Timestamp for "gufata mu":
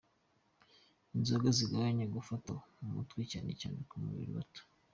2.15-2.87